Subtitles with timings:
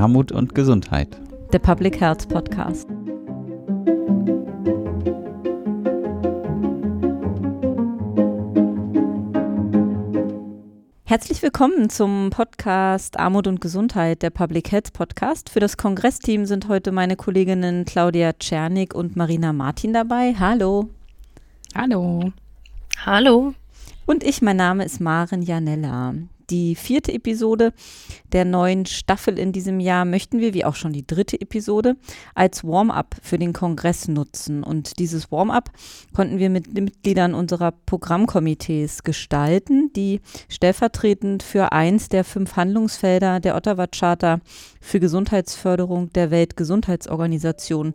[0.00, 1.20] Armut und Gesundheit.
[1.52, 2.88] Der Public Health Podcast.
[11.04, 15.50] Herzlich willkommen zum Podcast Armut und Gesundheit, der Public Health Podcast.
[15.50, 20.34] Für das Kongressteam sind heute meine Kolleginnen Claudia Czernik und Marina Martin dabei.
[20.38, 20.88] Hallo.
[21.74, 22.32] Hallo.
[23.04, 23.52] Hallo.
[24.06, 26.14] Und ich, mein Name ist Maren Janella
[26.50, 27.72] die vierte Episode
[28.32, 31.96] der neuen Staffel in diesem Jahr möchten wir, wie auch schon die dritte Episode,
[32.34, 34.62] als Warm-up für den Kongress nutzen.
[34.62, 35.70] Und dieses Warm-up
[36.14, 43.40] konnten wir mit den Mitgliedern unserer Programmkomitees gestalten, die stellvertretend für eins der fünf Handlungsfelder
[43.40, 44.40] der Ottawa Charta
[44.80, 47.92] für Gesundheitsförderung der Weltgesundheitsorganisation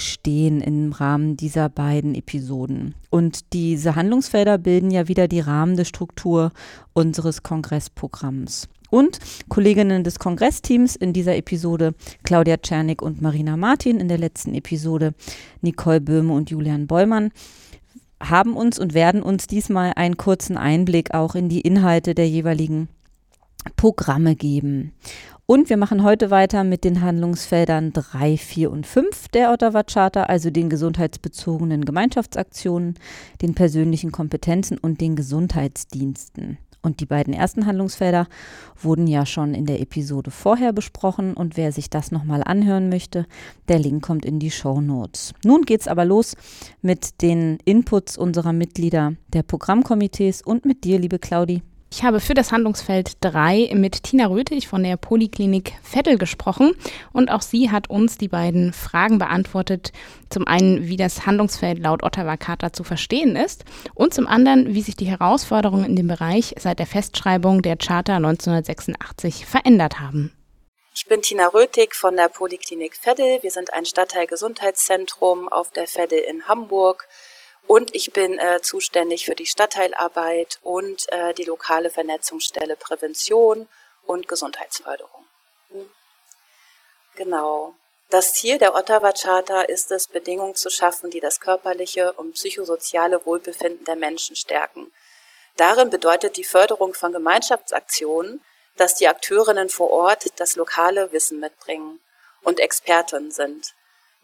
[0.00, 2.94] stehen im Rahmen dieser beiden Episoden.
[3.10, 6.52] Und diese Handlungsfelder bilden ja wieder die rahmende Struktur
[6.92, 8.68] unseres Kongressprogramms.
[8.90, 14.54] Und Kolleginnen des Kongressteams in dieser Episode Claudia Czernik und Marina Martin, in der letzten
[14.54, 15.14] Episode
[15.60, 17.30] Nicole Böhme und Julian Bollmann
[18.22, 22.88] haben uns und werden uns diesmal einen kurzen Einblick auch in die Inhalte der jeweiligen
[23.76, 24.92] Programme geben.
[25.50, 30.22] Und wir machen heute weiter mit den Handlungsfeldern 3, 4 und 5 der Ottawa Charta,
[30.22, 32.94] also den gesundheitsbezogenen Gemeinschaftsaktionen,
[33.42, 36.58] den persönlichen Kompetenzen und den Gesundheitsdiensten.
[36.82, 38.28] Und die beiden ersten Handlungsfelder
[38.80, 43.26] wurden ja schon in der Episode vorher besprochen und wer sich das nochmal anhören möchte,
[43.66, 45.34] der Link kommt in die Show Notes.
[45.44, 46.36] Nun geht's aber los
[46.80, 51.64] mit den Inputs unserer Mitglieder der Programmkomitees und mit dir, liebe Claudi.
[51.92, 56.76] Ich habe für das Handlungsfeld 3 mit Tina Röthig von der Poliklinik Vettel gesprochen
[57.12, 59.90] und auch sie hat uns die beiden Fragen beantwortet.
[60.30, 64.82] Zum einen, wie das Handlungsfeld laut Ottawa Charta zu verstehen ist und zum anderen, wie
[64.82, 70.32] sich die Herausforderungen in dem Bereich seit der Festschreibung der Charta 1986 verändert haben.
[70.94, 73.42] Ich bin Tina Röthig von der Poliklinik Vettel.
[73.42, 77.08] Wir sind ein Stadtteilgesundheitszentrum auf der Vettel in Hamburg
[77.70, 83.68] und ich bin äh, zuständig für die Stadtteilarbeit und äh, die lokale Vernetzungsstelle Prävention
[84.06, 85.24] und Gesundheitsförderung.
[87.14, 87.74] Genau.
[88.08, 93.24] Das Ziel der Ottawa Charta ist es, Bedingungen zu schaffen, die das körperliche und psychosoziale
[93.24, 94.92] Wohlbefinden der Menschen stärken.
[95.56, 98.42] Darin bedeutet die Förderung von Gemeinschaftsaktionen,
[98.78, 102.00] dass die Akteurinnen vor Ort das lokale Wissen mitbringen
[102.42, 103.74] und Experten sind.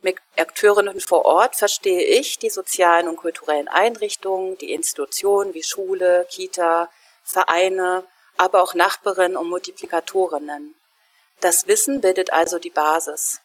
[0.02, 6.26] Mit Akteurinnen vor Ort verstehe ich die sozialen und kulturellen Einrichtungen, die Institutionen wie Schule,
[6.30, 6.90] Kita,
[7.24, 8.04] Vereine,
[8.36, 10.74] aber auch Nachbarinnen und Multiplikatorinnen.
[11.40, 13.40] Das Wissen bildet also die Basis.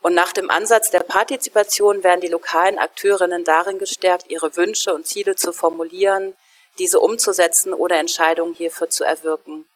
[0.00, 5.06] Und nach dem Ansatz der Partizipation werden die lokalen Akteurinnen darin gestärkt, ihre Wünsche und
[5.06, 6.34] Ziele zu formulieren,
[6.78, 9.68] diese umzusetzen oder Entscheidungen hierfür zu erwirken.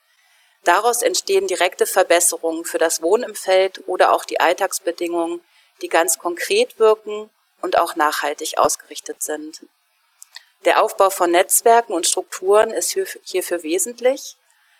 [0.64, 5.40] Daraus entstehen direkte Verbesserungen für das Wohnen im Feld oder auch die Alltagsbedingungen
[5.82, 9.66] die ganz konkret wirken und auch nachhaltig ausgerichtet sind.
[10.64, 14.36] Der Aufbau von Netzwerken und Strukturen ist hierfür wesentlich.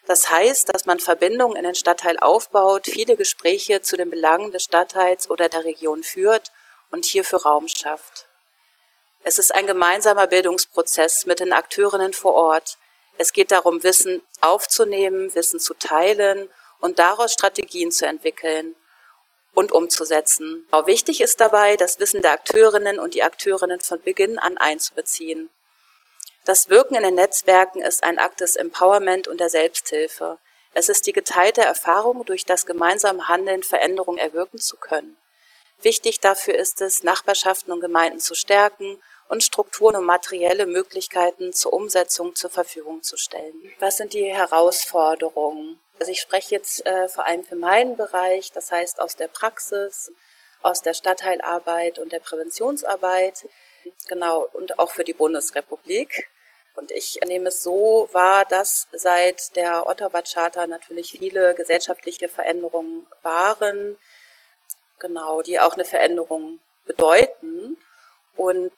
[0.07, 4.65] Das heißt, dass man Verbindungen in den Stadtteil aufbaut, viele Gespräche zu den Belangen des
[4.65, 6.53] Stadtteils oder der Region führt
[6.91, 8.27] und hierfür Raum schafft.
[9.23, 12.79] Es ist ein gemeinsamer Bildungsprozess mit den Akteurinnen vor Ort.
[13.19, 16.49] Es geht darum, Wissen aufzunehmen, Wissen zu teilen
[16.81, 18.77] und daraus Strategien zu entwickeln
[19.57, 20.67] und umzusetzen.
[20.71, 25.49] Auch wichtig ist dabei, das Wissen der Akteurinnen und die Akteurinnen von Beginn an einzubeziehen.
[26.45, 30.39] Das Wirken in den Netzwerken ist ein Akt des Empowerment und der Selbsthilfe.
[30.75, 35.17] Es ist die geteilte Erfahrung, durch das gemeinsame Handeln Veränderungen erwirken zu können.
[35.81, 41.73] Wichtig dafür ist es, Nachbarschaften und Gemeinden zu stärken und Strukturen und materielle Möglichkeiten zur
[41.73, 43.55] Umsetzung zur Verfügung zu stellen.
[43.81, 45.81] Was sind die Herausforderungen?
[45.99, 50.13] Also ich spreche jetzt äh, vor allem für meinen Bereich, das heißt aus der Praxis,
[50.63, 53.47] aus der Stadtteilarbeit und der Präventionsarbeit,
[54.09, 56.29] genau, und auch für die Bundesrepublik.
[56.75, 63.07] Und ich nehme es so wahr, dass seit der Ottawa Charta natürlich viele gesellschaftliche Veränderungen
[63.23, 63.97] waren,
[64.99, 67.79] genau, die auch eine Veränderung bedeuten.
[68.37, 68.73] Und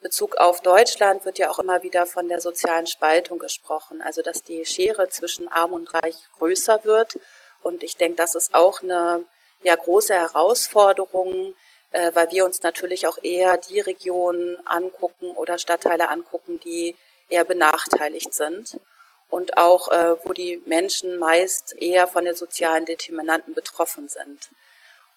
[0.00, 4.42] Bezug auf Deutschland wird ja auch immer wieder von der sozialen Spaltung gesprochen, also dass
[4.42, 7.18] die Schere zwischen Arm und Reich größer wird.
[7.62, 9.24] Und ich denke, das ist auch eine
[9.62, 11.54] ja, große Herausforderung,
[11.90, 16.96] äh, weil wir uns natürlich auch eher die Regionen angucken oder Stadtteile angucken, die
[17.28, 18.80] eher benachteiligt sind
[19.28, 24.48] und auch äh, wo die Menschen meist eher von den sozialen Determinanten betroffen sind.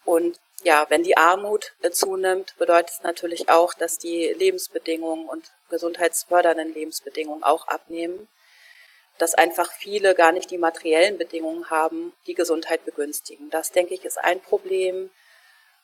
[0.05, 5.51] Und ja, wenn die Armut äh, zunimmt, bedeutet es natürlich auch, dass die Lebensbedingungen und
[5.69, 8.27] gesundheitsfördernden Lebensbedingungen auch abnehmen.
[9.19, 13.49] dass einfach viele gar nicht die materiellen Bedingungen haben, die Gesundheit begünstigen.
[13.51, 15.11] Das, denke ich, ist ein Problem.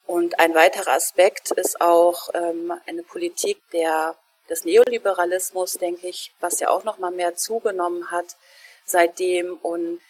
[0.08, 4.18] Und ein weiterer Aspekt ist auch ähm, eine Politik der,
[4.50, 8.36] des Neoliberalismus, denke ich, was ja auch noch mal mehr zugenommen hat
[8.84, 10.02] seitdem und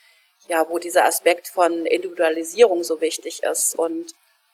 [0.48, 4.14] ja, wo dieser Aspekt von Individualisierung so wichtig ist und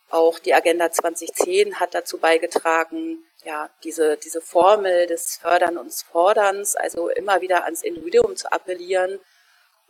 [0.10, 6.76] auch die Agenda 2010 hat dazu beigetragen, ja, diese, diese Formel des Fördern und Forderns,
[6.76, 9.20] also immer wieder ans Individuum zu appellieren.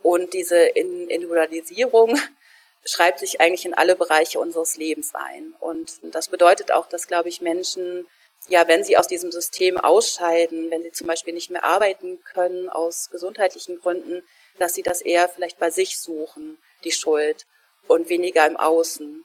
[0.02, 2.18] Und diese Individualisierung
[2.84, 5.54] schreibt sich eigentlich in alle Bereiche unseres Lebens ein.
[5.60, 8.06] Und das bedeutet auch, dass, glaube ich, Menschen,
[8.48, 12.68] ja, wenn sie aus diesem System ausscheiden, wenn sie zum Beispiel nicht mehr arbeiten können
[12.68, 14.22] aus gesundheitlichen Gründen,
[14.58, 17.46] dass sie das eher vielleicht bei sich suchen, die Schuld,
[17.88, 19.24] und weniger im Außen.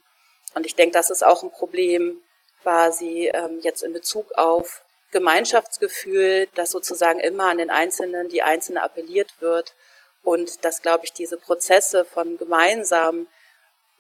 [0.54, 2.22] Und ich denke, das ist auch ein Problem
[2.62, 8.82] quasi ähm, jetzt in Bezug auf Gemeinschaftsgefühl, dass sozusagen immer an den Einzelnen, die Einzelne
[8.82, 9.74] appelliert wird
[10.24, 13.28] und dass, glaube ich, diese Prozesse von gemeinsam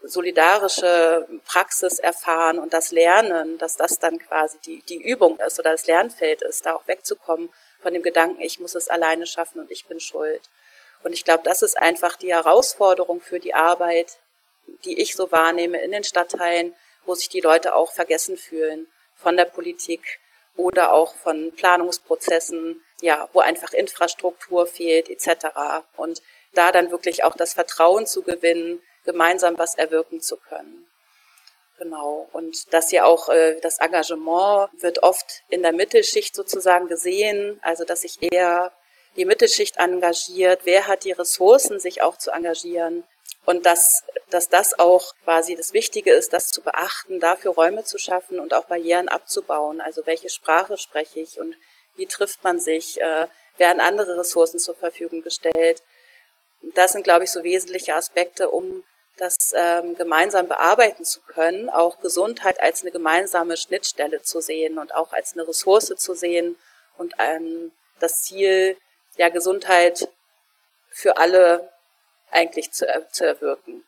[0.03, 5.71] solidarische Praxis erfahren und das Lernen, dass das dann quasi die, die Übung ist oder
[5.71, 7.49] das Lernfeld ist, da auch wegzukommen
[7.81, 10.41] von dem Gedanken, ich muss es alleine schaffen und ich bin schuld.
[11.03, 14.17] Und ich glaube, das ist einfach die Herausforderung für die Arbeit
[14.85, 16.75] die ich so wahrnehme in den Stadtteilen,
[17.05, 20.19] wo sich die Leute auch vergessen fühlen von der Politik
[20.55, 25.47] oder auch von Planungsprozessen, ja, wo einfach Infrastruktur fehlt etc.
[25.97, 26.21] Und
[26.53, 30.87] da dann wirklich auch das Vertrauen zu gewinnen, gemeinsam was erwirken zu können.
[31.77, 32.29] Genau.
[32.31, 37.85] Und dass ja auch äh, das Engagement wird oft in der Mittelschicht sozusagen gesehen, also
[37.85, 38.71] dass sich eher
[39.15, 43.03] die Mittelschicht engagiert, wer hat die Ressourcen, sich auch zu engagieren
[43.45, 47.97] und dass, dass das auch quasi das Wichtige ist, das zu beachten, dafür Räume zu
[47.97, 49.81] schaffen und auch Barrieren abzubauen.
[49.81, 51.55] Also welche Sprache spreche ich und
[51.95, 53.01] wie trifft man sich?
[53.01, 53.27] Äh,
[53.57, 55.83] werden andere Ressourcen zur Verfügung gestellt?
[56.75, 58.83] Das sind, glaube ich, so wesentliche Aspekte, um
[59.17, 64.95] das ähm, gemeinsam bearbeiten zu können, auch Gesundheit als eine gemeinsame Schnittstelle zu sehen und
[64.95, 66.55] auch als eine Ressource zu sehen
[66.97, 68.77] und ähm, das Ziel,
[69.17, 70.09] ja, Gesundheit
[70.89, 71.69] für alle
[72.31, 73.83] eigentlich zu, zu erwirken.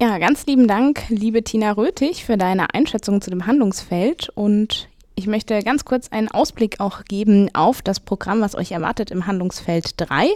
[0.00, 4.28] Ja, ganz lieben Dank, liebe Tina Röthig, für deine Einschätzung zu dem Handlungsfeld.
[4.34, 9.10] Und ich möchte ganz kurz einen Ausblick auch geben auf das Programm, was euch erwartet
[9.10, 10.28] im Handlungsfeld 3.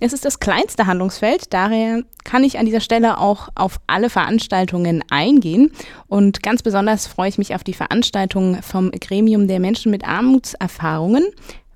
[0.00, 5.04] Es ist das kleinste Handlungsfeld, daher kann ich an dieser Stelle auch auf alle Veranstaltungen
[5.10, 5.72] eingehen.
[6.08, 11.24] Und ganz besonders freue ich mich auf die Veranstaltung vom Gremium der Menschen mit Armutserfahrungen.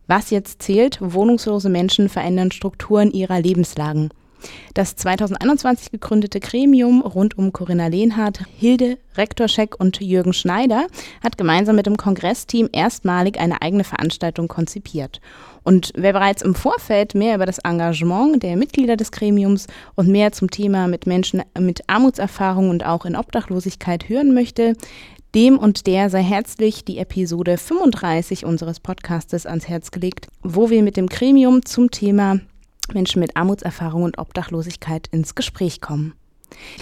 [0.06, 4.08] Was jetzt zählt, wohnungslose Menschen verändern Strukturen ihrer Lebenslagen.
[4.74, 10.86] Das 2021 gegründete Gremium rund um Corinna Lehnhardt, Hilde Rektorscheck und Jürgen Schneider
[11.22, 15.20] hat gemeinsam mit dem Kongressteam erstmalig eine eigene Veranstaltung konzipiert.
[15.62, 20.32] Und wer bereits im Vorfeld mehr über das Engagement der Mitglieder des Gremiums und mehr
[20.32, 24.74] zum Thema mit Menschen mit Armutserfahrung und auch in Obdachlosigkeit hören möchte,
[25.34, 30.82] dem und der sei herzlich die Episode 35 unseres Podcastes ans Herz gelegt, wo wir
[30.82, 32.40] mit dem Gremium zum Thema
[32.94, 36.14] Menschen mit Armutserfahrung und Obdachlosigkeit ins Gespräch kommen.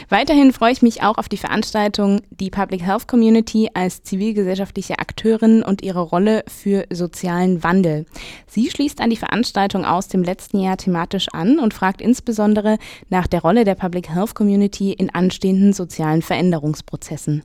[0.08, 5.62] Weiterhin freue ich mich auch auf die Veranstaltung Die Public Health Community als zivilgesellschaftliche Akteurin
[5.62, 8.06] und ihre Rolle für sozialen Wandel.
[8.46, 12.78] Sie schließt an die Veranstaltung aus dem letzten Jahr thematisch an und fragt insbesondere
[13.08, 17.42] nach der Rolle der Public Health Community in anstehenden sozialen Veränderungsprozessen.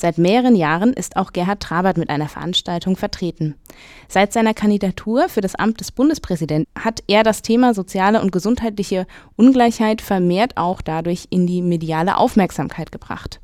[0.00, 3.56] Seit mehreren Jahren ist auch Gerhard Trabert mit einer Veranstaltung vertreten.
[4.06, 9.08] Seit seiner Kandidatur für das Amt des Bundespräsidenten hat er das Thema soziale und gesundheitliche
[9.34, 13.40] Ungleichheit vermehrt auch dadurch in die mediale Aufmerksamkeit gebracht.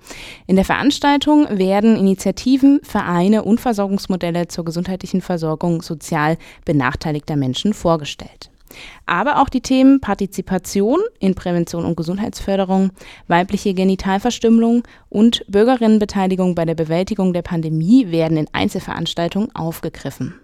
[0.46, 8.52] In der Veranstaltung werden Initiativen, Vereine und Versorgungsmodelle zur gesundheitlichen Versorgung sozial benachteiligter Menschen vorgestellt
[9.07, 12.90] aber auch die Themen Partizipation in Prävention und Gesundheitsförderung,
[13.28, 20.35] weibliche Genitalverstümmelung und Bürgerinnenbeteiligung bei der Bewältigung der Pandemie werden in Einzelveranstaltungen aufgegriffen.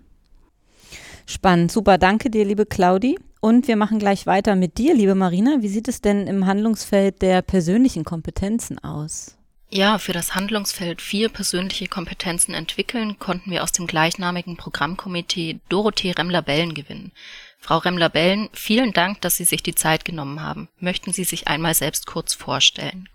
[1.27, 3.19] Spannend, super, danke dir, liebe Claudi.
[3.41, 5.59] Und wir machen gleich weiter mit dir, liebe Marina.
[5.61, 9.37] Wie sieht es denn im Handlungsfeld der persönlichen Kompetenzen aus?
[9.73, 16.11] Ja, für das Handlungsfeld vier persönliche Kompetenzen entwickeln konnten wir aus dem gleichnamigen Programmkomitee Dorothee
[16.11, 17.13] Remmler-Bellen gewinnen.
[17.61, 20.69] Frau Remmler-Bellen, vielen Dank, dass Sie sich die Zeit genommen haben.
[20.79, 23.09] Möchten Sie sich einmal selbst kurz vorstellen?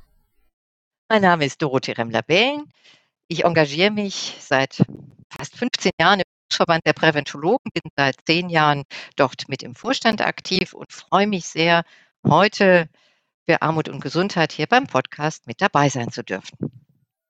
[1.09, 2.71] Mein Name ist Dorothee Remmler-Bellen.
[3.27, 4.83] Ich engagiere mich seit
[5.35, 8.83] fast 15 Jahren im Verband der Präventologen, bin seit zehn Jahren
[9.15, 11.83] dort mit im Vorstand aktiv und freue mich sehr,
[12.25, 12.87] heute
[13.47, 16.57] für Armut und Gesundheit hier beim Podcast mit dabei sein zu dürfen.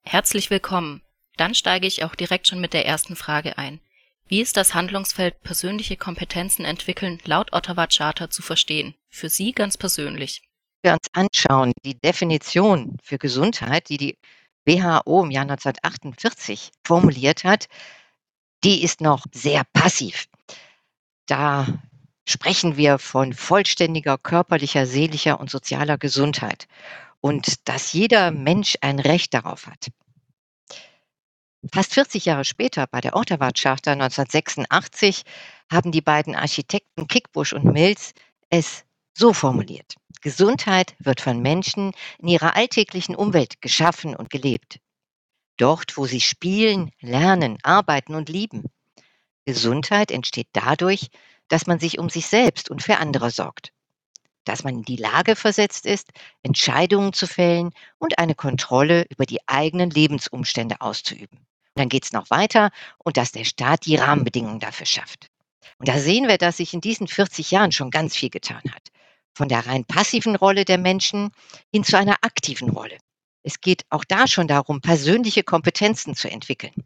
[0.04, 1.02] Herzlich willkommen.
[1.38, 3.80] Dann steige ich auch direkt schon mit der ersten Frage ein.
[4.28, 8.96] Wie ist das Handlungsfeld persönliche Kompetenzen entwickeln laut Ottawa Charter zu verstehen?
[9.08, 10.42] Für Sie ganz persönlich.
[10.82, 14.18] Wir uns anschauen, die Definition für Gesundheit, die die
[14.66, 17.68] WHO im Jahr 1948 formuliert hat,
[18.64, 20.26] die ist noch sehr passiv.
[21.28, 21.68] Da
[22.28, 26.68] sprechen wir von vollständiger körperlicher, seelischer und sozialer Gesundheit
[27.22, 29.90] und dass jeder Mensch ein Recht darauf hat.
[31.74, 35.24] Fast 40 Jahre später, bei der Ottawa Charta 1986,
[35.72, 38.14] haben die beiden Architekten Kickbusch und Mills
[38.50, 39.96] es so formuliert.
[40.22, 44.80] Gesundheit wird von Menschen in ihrer alltäglichen Umwelt geschaffen und gelebt.
[45.58, 48.66] Dort, wo sie spielen, lernen, arbeiten und lieben.
[49.46, 51.10] Gesundheit entsteht dadurch,
[51.48, 53.72] dass man sich um sich selbst und für andere sorgt.
[54.44, 56.12] Dass man in die Lage versetzt ist,
[56.44, 61.46] Entscheidungen zu fällen und eine Kontrolle über die eigenen Lebensumstände auszuüben.
[61.76, 65.28] Und dann geht es noch weiter und dass der Staat die Rahmenbedingungen dafür schafft.
[65.78, 68.90] Und da sehen wir, dass sich in diesen 40 Jahren schon ganz viel getan hat.
[69.34, 71.32] Von der rein passiven Rolle der Menschen
[71.74, 72.98] hin zu einer aktiven Rolle.
[73.44, 76.86] Es geht auch da schon darum, persönliche Kompetenzen zu entwickeln.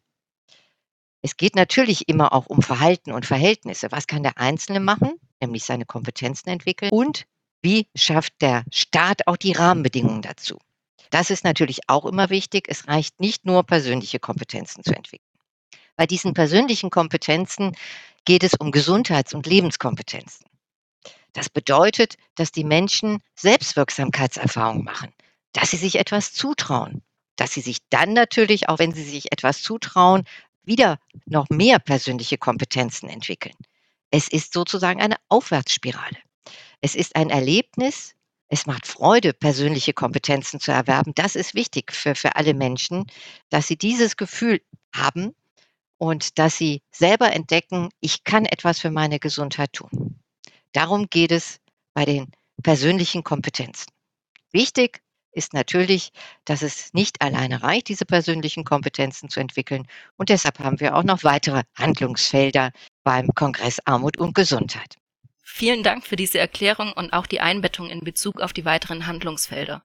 [1.22, 3.92] Es geht natürlich immer auch um Verhalten und Verhältnisse.
[3.92, 6.92] Was kann der Einzelne machen, nämlich seine Kompetenzen entwickeln?
[6.92, 7.26] Und
[7.62, 10.58] wie schafft der Staat auch die Rahmenbedingungen dazu?
[11.10, 12.66] Das ist natürlich auch immer wichtig.
[12.68, 15.26] Es reicht nicht nur, persönliche Kompetenzen zu entwickeln.
[15.96, 17.76] Bei diesen persönlichen Kompetenzen
[18.26, 20.46] geht es um Gesundheits- und Lebenskompetenzen.
[21.34, 25.14] Das bedeutet, dass die Menschen Selbstwirksamkeitserfahrungen machen,
[25.54, 27.02] dass sie sich etwas zutrauen,
[27.36, 30.24] dass sie sich dann natürlich, auch wenn sie sich etwas zutrauen,
[30.64, 33.56] wieder noch mehr persönliche Kompetenzen entwickeln.
[34.12, 36.18] Es ist sozusagen eine Aufwärtsspirale.
[36.82, 38.16] Es ist ein Erlebnis,
[38.50, 41.14] es macht Freude, persönliche Kompetenzen zu erwerben.
[41.16, 43.06] Das ist wichtig für, für alle Menschen,
[43.50, 44.62] dass sie dieses Gefühl
[44.94, 45.36] haben
[45.98, 50.20] und dass sie selber entdecken, ich kann etwas für meine Gesundheit tun.
[50.72, 51.60] Darum geht es
[51.94, 52.32] bei den
[52.64, 53.92] persönlichen Kompetenzen.
[54.52, 55.02] Wichtig
[55.32, 56.12] ist natürlich,
[56.46, 59.88] dass es nicht alleine reicht, diese persönlichen Kompetenzen zu entwickeln.
[60.18, 62.72] Und deshalb haben wir auch noch weitere Handlungsfelder
[63.04, 64.99] beim Kongress Armut und Gesundheit.
[65.52, 69.84] Vielen Dank für diese Erklärung und auch die Einbettung in Bezug auf die weiteren Handlungsfelder.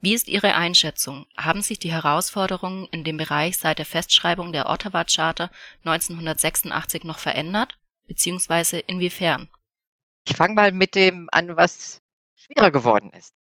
[0.00, 1.26] Wie ist Ihre Einschätzung?
[1.36, 5.50] Haben sich die Herausforderungen in dem Bereich seit der Festschreibung der Ottawa Charta
[5.84, 7.76] 1986 noch verändert?
[8.06, 9.48] Beziehungsweise inwiefern?
[10.28, 12.00] Ich fange mal mit dem an, was
[12.36, 13.34] schwerer geworden ist.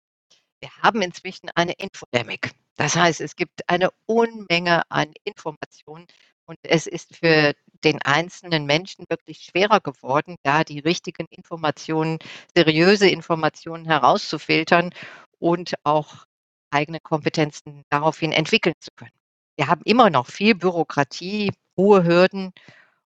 [0.61, 2.51] Wir haben inzwischen eine Infodemic.
[2.77, 6.07] Das heißt, es gibt eine Unmenge an Informationen
[6.47, 12.19] und es ist für den einzelnen Menschen wirklich schwerer geworden, da die richtigen Informationen,
[12.55, 14.91] seriöse Informationen herauszufiltern
[15.39, 16.25] und auch
[16.71, 19.11] eigene Kompetenzen daraufhin entwickeln zu können.
[19.57, 22.53] Wir haben immer noch viel Bürokratie, hohe Hürden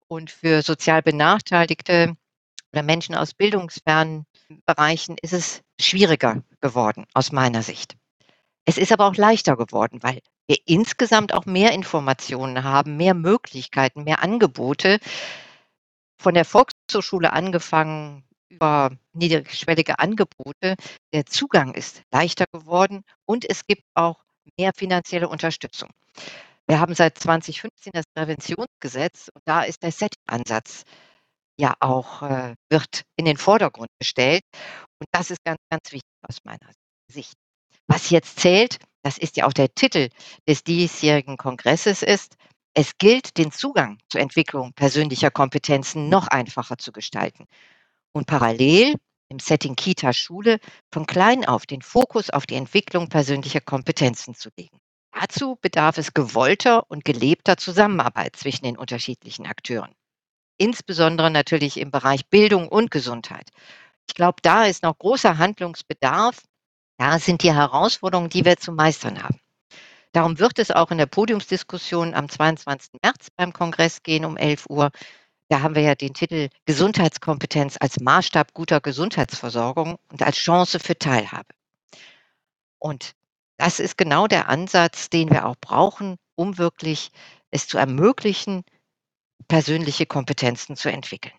[0.07, 2.15] und für sozial Benachteiligte
[2.71, 4.25] oder Menschen aus bildungsfernen
[4.65, 7.95] Bereichen ist es schwieriger geworden aus meiner Sicht.
[8.65, 14.03] Es ist aber auch leichter geworden, weil wir insgesamt auch mehr Informationen haben, mehr Möglichkeiten,
[14.03, 14.99] mehr Angebote.
[16.21, 20.75] Von der Volkshochschule angefangen über niedrigschwellige Angebote.
[21.13, 24.23] Der Zugang ist leichter geworden und es gibt auch
[24.57, 25.89] mehr finanzielle Unterstützung.
[26.67, 30.83] Wir haben seit 2015 das Präventionsgesetz und da ist der Set-Ansatz
[31.57, 34.43] ja auch, äh, wird in den Vordergrund gestellt.
[34.99, 36.71] Und das ist ganz, ganz wichtig aus meiner
[37.07, 37.40] Sicht.
[37.91, 40.07] Was jetzt zählt, das ist ja auch der Titel
[40.47, 42.37] des diesjährigen Kongresses ist,
[42.73, 47.47] es gilt, den Zugang zur Entwicklung persönlicher Kompetenzen noch einfacher zu gestalten
[48.13, 48.95] und parallel
[49.27, 50.59] im Setting Kita-Schule
[50.93, 54.77] von klein auf den Fokus auf die Entwicklung persönlicher Kompetenzen zu legen.
[55.11, 59.91] Dazu bedarf es gewollter und gelebter Zusammenarbeit zwischen den unterschiedlichen Akteuren.
[60.57, 63.49] Insbesondere natürlich im Bereich Bildung und Gesundheit.
[64.07, 66.37] Ich glaube, da ist noch großer Handlungsbedarf,
[67.01, 69.39] ja, sind die Herausforderungen, die wir zu meistern haben.
[70.11, 72.99] Darum wird es auch in der Podiumsdiskussion am 22.
[73.01, 74.91] März beim Kongress gehen um 11 Uhr.
[75.49, 80.95] Da haben wir ja den Titel Gesundheitskompetenz als Maßstab guter Gesundheitsversorgung und als Chance für
[80.95, 81.47] Teilhabe.
[82.77, 83.13] Und
[83.57, 87.11] das ist genau der Ansatz, den wir auch brauchen, um wirklich
[87.49, 88.63] es zu ermöglichen,
[89.47, 91.33] persönliche Kompetenzen zu entwickeln.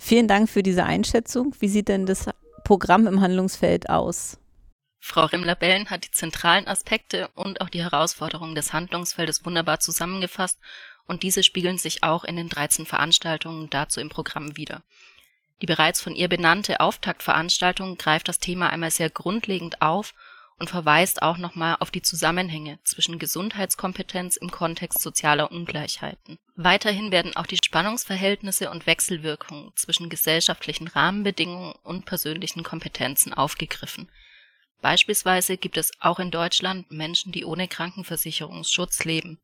[0.00, 1.54] Vielen Dank für diese Einschätzung.
[1.60, 2.28] Wie sieht denn das
[2.64, 4.39] Programm im Handlungsfeld aus?
[5.00, 10.60] Frau Rimmler-Bellen hat die zentralen Aspekte und auch die Herausforderungen des Handlungsfeldes wunderbar zusammengefasst
[11.06, 14.82] und diese spiegeln sich auch in den 13 Veranstaltungen dazu im Programm wider.
[15.62, 20.14] Die bereits von ihr benannte Auftaktveranstaltung greift das Thema einmal sehr grundlegend auf
[20.58, 26.38] und verweist auch nochmal auf die Zusammenhänge zwischen Gesundheitskompetenz im Kontext sozialer Ungleichheiten.
[26.54, 34.10] Weiterhin werden auch die Spannungsverhältnisse und Wechselwirkungen zwischen gesellschaftlichen Rahmenbedingungen und persönlichen Kompetenzen aufgegriffen.
[34.82, 39.38] Beispielsweise gibt es auch in Deutschland Menschen, die ohne Krankenversicherungsschutz leben.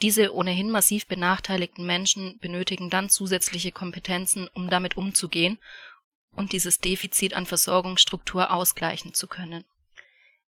[0.00, 5.58] Diese ohnehin massiv benachteiligten Menschen benötigen dann zusätzliche Kompetenzen, um damit umzugehen
[6.32, 9.64] und dieses Defizit an Versorgungsstruktur ausgleichen zu können.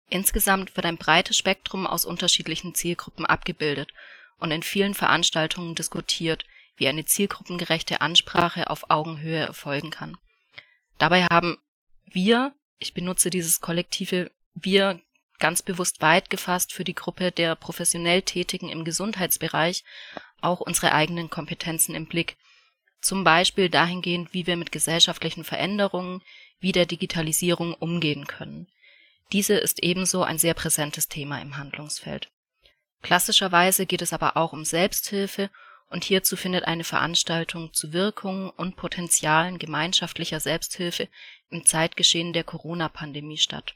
[0.08, 3.92] Insgesamt wird ein breites Spektrum aus unterschiedlichen Zielgruppen abgebildet
[4.38, 6.44] und in vielen Veranstaltungen diskutiert,
[6.76, 10.16] wie eine zielgruppengerechte Ansprache auf Augenhöhe erfolgen kann.
[10.98, 11.58] Dabei haben
[12.06, 15.00] wir, ich benutze dieses kollektive Wir
[15.38, 19.84] ganz bewusst weit gefasst für die Gruppe der professionell Tätigen im Gesundheitsbereich,
[20.40, 22.36] auch unsere eigenen Kompetenzen im Blick,
[23.00, 26.22] zum Beispiel dahingehend, wie wir mit gesellschaftlichen Veränderungen
[26.58, 28.66] wie der Digitalisierung umgehen können
[29.32, 32.30] diese ist ebenso ein sehr präsentes Thema im Handlungsfeld.
[33.02, 35.50] Klassischerweise geht es aber auch um Selbsthilfe
[35.88, 41.08] und hierzu findet eine Veranstaltung zu Wirkungen und Potenzialen gemeinschaftlicher Selbsthilfe
[41.50, 43.74] im Zeitgeschehen der Corona-Pandemie statt.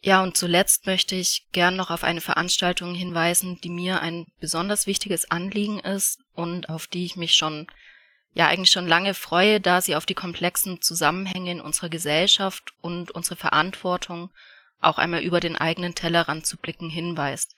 [0.00, 4.86] Ja, und zuletzt möchte ich gern noch auf eine Veranstaltung hinweisen, die mir ein besonders
[4.86, 7.66] wichtiges Anliegen ist und auf die ich mich schon
[8.36, 13.10] ja eigentlich schon lange freue, da sie auf die komplexen Zusammenhänge in unserer Gesellschaft und
[13.10, 14.30] unsere Verantwortung,
[14.78, 17.56] auch einmal über den eigenen Tellerrand zu blicken, hinweist.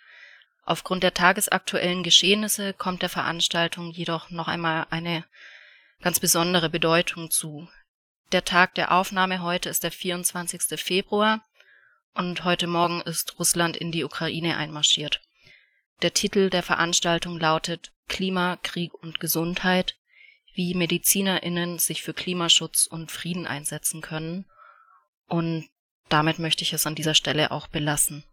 [0.65, 5.25] Aufgrund der tagesaktuellen Geschehnisse kommt der Veranstaltung jedoch noch einmal eine
[6.01, 7.69] ganz besondere Bedeutung zu.
[8.33, 10.79] Der Tag der Aufnahme heute ist der 24.
[10.79, 11.43] Februar
[12.15, 15.23] und heute Morgen ist Russland in die Ukraine einmarschiert.
[16.03, 19.97] Der Titel der Veranstaltung lautet Klima, Krieg und Gesundheit
[20.53, 24.45] wie MedizinerInnen sich für Klimaschutz und Frieden einsetzen können.
[25.29, 25.67] Und
[26.11, 28.25] damit möchte ich es an dieser Stelle auch belassen.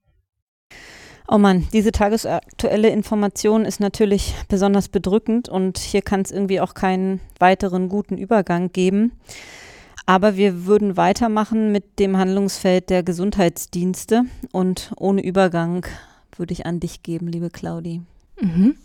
[1.30, 6.74] Oh Mann, diese tagesaktuelle Information ist natürlich besonders bedrückend und hier kann es irgendwie auch
[6.74, 9.14] keinen weiteren guten Übergang geben.
[10.06, 15.86] Aber wir würden weitermachen mit dem Handlungsfeld der Gesundheitsdienste und ohne Übergang
[16.38, 18.02] würde ich an dich geben, liebe Claudi.
[18.40, 18.76] Mhm.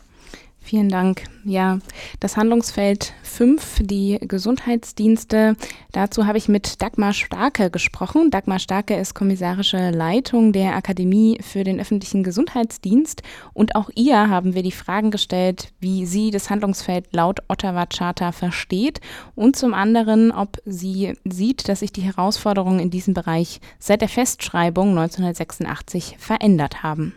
[0.70, 1.24] Vielen Dank.
[1.44, 1.80] Ja,
[2.20, 5.56] das Handlungsfeld 5, die Gesundheitsdienste.
[5.90, 8.30] Dazu habe ich mit Dagmar Starke gesprochen.
[8.30, 13.24] Dagmar Starke ist kommissarische Leitung der Akademie für den öffentlichen Gesundheitsdienst.
[13.52, 18.30] Und auch ihr haben wir die Fragen gestellt, wie sie das Handlungsfeld laut Ottawa Charta
[18.30, 19.00] versteht
[19.35, 24.09] und zum anderen, ob sie sieht, dass sich die Herausforderungen in diesem Bereich seit der
[24.09, 27.16] Festschreibung 1986 verändert haben.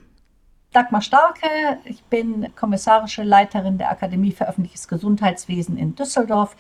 [0.74, 1.46] Dagmar Starke,
[1.86, 6.56] ich bin kommissarische Leiterin der Akademie für öffentliches Gesundheitswesen in Düsseldorf.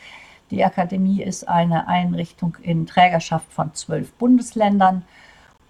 [0.52, 5.02] Die Akademie ist eine Einrichtung in Trägerschaft von zwölf Bundesländern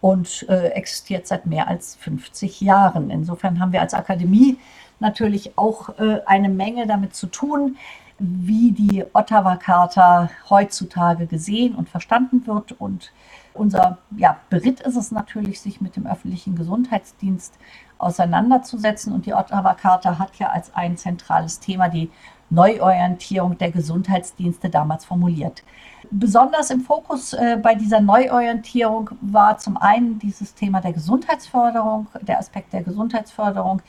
[0.02, 3.10] und äh, existiert seit mehr als 50 Jahren.
[3.12, 4.58] Insofern haben wir als Akademie
[5.00, 7.78] natürlich auch äh, eine Menge damit zu tun,
[8.20, 12.74] wie die Ottawa-Charta heutzutage gesehen und verstanden wird.
[12.74, 13.14] Und
[13.54, 17.58] unser ja, Beritt ist es natürlich, sich mit dem öffentlichen Gesundheitsdienst
[18.04, 19.14] auseinanderzusetzen.
[19.14, 22.12] Und die Ottawa-Charta hat ja als ein zentrales Thema die
[22.50, 25.64] Neuorientierung der Gesundheitsdienste damals formuliert.
[26.12, 32.38] Besonders im Fokus äh, bei dieser Neuorientierung war zum einen dieses Thema der Gesundheitsförderung, der
[32.40, 33.82] Aspekt der Gesundheitsförderung.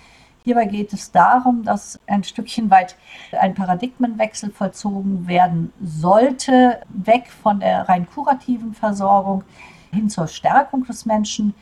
[0.45, 2.97] Hierbei geht es darum, dass ein Stückchen weit
[3.33, 9.45] ein Paradigmenwechsel vollzogen werden sollte, weg von der rein kurativen Versorgung
[9.91, 11.55] hin zur Stärkung des Menschen,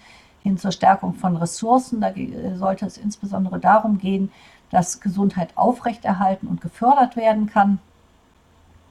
[0.43, 2.01] hin zur Stärkung von Ressourcen.
[2.01, 2.13] Da
[2.55, 4.31] sollte es insbesondere darum gehen,
[4.71, 7.79] dass Gesundheit aufrechterhalten und gefördert werden kann.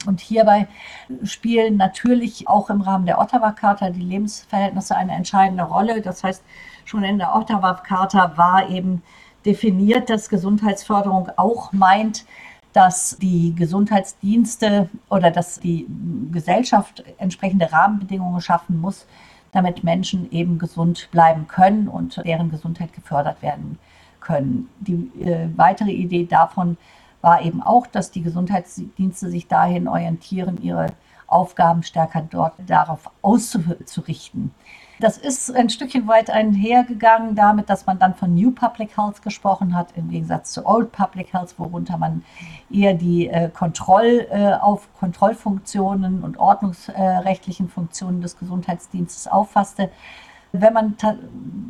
[0.07, 0.67] Und hierbei
[1.23, 6.01] spielen natürlich auch im Rahmen der Ottawa-Charta die Lebensverhältnisse eine entscheidende Rolle.
[6.01, 6.43] Das heißt,
[6.85, 9.03] schon in der Ottawa-Charta war eben
[9.45, 12.25] definiert, dass Gesundheitsförderung auch meint,
[12.73, 15.87] dass die Gesundheitsdienste oder dass die
[16.31, 19.05] Gesellschaft entsprechende Rahmenbedingungen schaffen muss,
[19.51, 23.79] damit Menschen eben gesund bleiben können und deren Gesundheit gefördert werden
[24.19, 24.69] können.
[24.79, 26.77] Die äh, weitere Idee davon
[27.21, 30.87] war eben auch, dass die Gesundheitsdienste sich dahin orientieren, ihre
[31.27, 34.51] Aufgaben stärker dort darauf auszurichten.
[35.01, 39.75] Das ist ein Stückchen weit einhergegangen damit, dass man dann von New Public Health gesprochen
[39.75, 42.23] hat, im Gegensatz zu Old Public Health, worunter man
[42.69, 49.89] eher die äh, Kontroll, äh, auf Kontrollfunktionen und ordnungsrechtlichen Funktionen des Gesundheitsdienstes auffasste.
[50.53, 50.97] Wenn man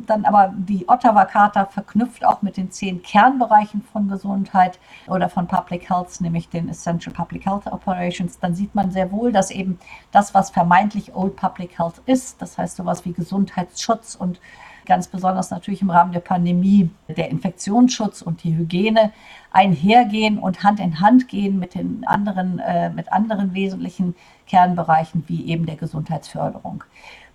[0.06, 5.88] dann aber die Ottawa-Charta verknüpft auch mit den zehn Kernbereichen von Gesundheit oder von Public
[5.88, 9.78] Health, nämlich den Essential Public Health Operations, dann sieht man sehr wohl, dass eben
[10.10, 14.40] das, was vermeintlich Old Public Health ist, das heißt sowas wie Gesundheitsschutz und
[14.84, 19.12] ganz besonders natürlich im Rahmen der Pandemie der Infektionsschutz und die Hygiene
[19.52, 24.14] einhergehen und Hand in Hand gehen mit den anderen, äh, mit anderen wesentlichen
[24.46, 26.84] Kernbereichen wie eben der Gesundheitsförderung.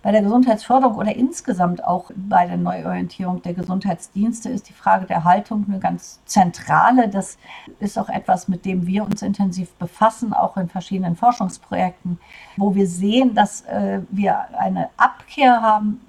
[0.00, 5.24] Bei der Gesundheitsförderung oder insgesamt auch bei der Neuorientierung der Gesundheitsdienste ist die Frage der
[5.24, 7.08] Haltung eine ganz zentrale.
[7.08, 7.36] Das
[7.80, 12.20] ist auch etwas, mit dem wir uns intensiv befassen, auch in verschiedenen Forschungsprojekten,
[12.56, 16.00] wo wir sehen, dass äh, wir eine Abkehr haben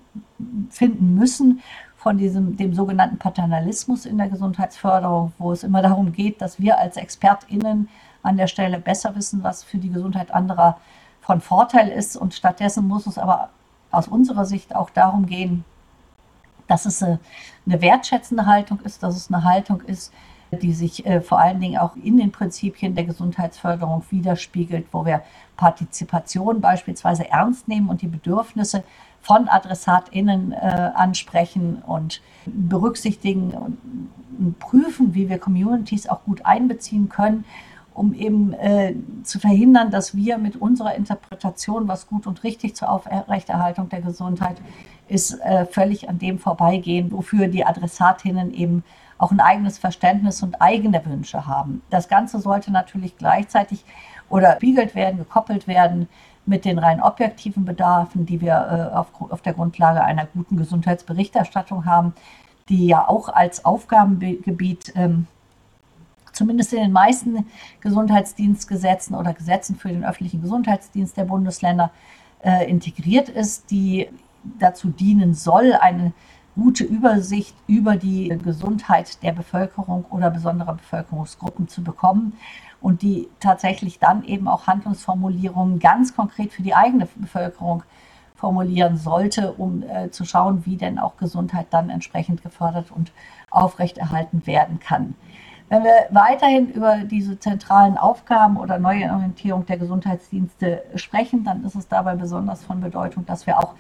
[0.69, 1.61] finden müssen
[1.97, 6.77] von diesem, dem sogenannten Paternalismus in der Gesundheitsförderung, wo es immer darum geht, dass wir
[6.77, 7.89] als ExpertInnen
[8.21, 10.77] an der Stelle besser wissen, was für die Gesundheit anderer
[11.21, 12.15] von Vorteil ist.
[12.15, 13.49] Und stattdessen muss es aber
[13.91, 15.65] aus unserer Sicht auch darum gehen,
[16.67, 17.19] dass es eine
[17.65, 20.13] wertschätzende Haltung ist, dass es eine Haltung ist,
[20.51, 25.21] die sich äh, vor allen Dingen auch in den Prinzipien der Gesundheitsförderung widerspiegelt, wo wir
[25.57, 28.83] Partizipation beispielsweise ernst nehmen und die Bedürfnisse
[29.21, 37.45] von AdressatInnen äh, ansprechen und berücksichtigen und prüfen, wie wir Communities auch gut einbeziehen können,
[37.99, 42.89] um eben äh, zu verhindern, dass wir mit unserer Interpretation, was gut und richtig zur
[42.89, 44.55] Aufrechterhaltung der Gesundheit
[45.09, 48.85] ist, äh, völlig an dem vorbeigehen, wofür die Adressatinnen eben
[49.17, 51.81] auch ein eigenes Verständnis und eigene Wünsche haben.
[51.89, 53.83] Das Ganze sollte natürlich gleichzeitig
[54.29, 56.07] oder spiegelt werden, gekoppelt werden
[56.45, 61.83] mit den rein objektiven Bedarfen, die wir äh, auf, auf der Grundlage einer guten Gesundheitsberichterstattung
[61.83, 62.13] haben,
[62.69, 65.27] die ja auch als Aufgabengebiet ähm,
[66.39, 67.45] zumindest in den meisten
[67.81, 71.91] Gesundheitsdienstgesetzen oder Gesetzen für den öffentlichen Gesundheitsdienst der Bundesländer
[72.41, 74.07] äh, integriert ist, die
[74.57, 76.13] dazu dienen soll, eine
[76.55, 82.33] gute Übersicht über die Gesundheit der Bevölkerung oder besonderer Bevölkerungsgruppen zu bekommen
[82.79, 87.83] und die tatsächlich dann eben auch Handlungsformulierungen ganz konkret für die eigene Bevölkerung
[88.39, 93.11] formulieren sollte, um äh, zu schauen, wie denn auch Gesundheit dann entsprechend gefördert und
[93.49, 95.15] aufrechterhalten werden kann.
[95.69, 101.75] Wenn wir weiterhin über diese zentralen Aufgaben oder neue Orientierung der Gesundheitsdienste sprechen, dann ist
[101.75, 103.75] es dabei besonders von Bedeutung, dass wir auch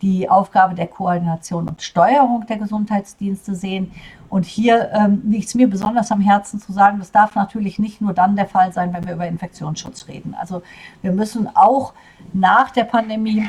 [0.00, 3.92] die Aufgabe der Koordination und Steuerung der Gesundheitsdienste sehen.
[4.28, 8.00] Und hier ähm, liegt es mir besonders am Herzen zu sagen, das darf natürlich nicht
[8.00, 10.34] nur dann der Fall sein, wenn wir über Infektionsschutz reden.
[10.38, 10.62] Also
[11.02, 11.92] wir müssen auch
[12.32, 13.48] nach der Pandemie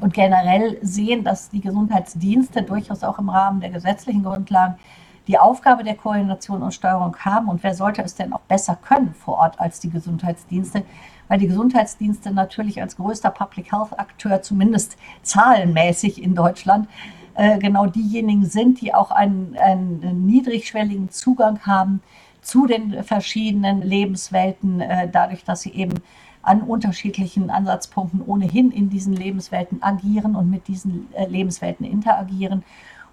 [0.00, 4.76] und generell sehen, dass die Gesundheitsdienste durchaus auch im Rahmen der gesetzlichen Grundlagen
[5.26, 7.48] die Aufgabe der Koordination und Steuerung haben.
[7.48, 10.84] Und wer sollte es denn auch besser können vor Ort als die Gesundheitsdienste?
[11.32, 16.88] weil die Gesundheitsdienste natürlich als größter Public Health Akteur, zumindest zahlenmäßig in Deutschland,
[17.36, 22.02] äh, genau diejenigen sind, die auch einen, einen niedrigschwelligen Zugang haben
[22.42, 25.94] zu den verschiedenen Lebenswelten, äh, dadurch, dass sie eben
[26.42, 32.62] an unterschiedlichen Ansatzpunkten ohnehin in diesen Lebenswelten agieren und mit diesen äh, Lebenswelten interagieren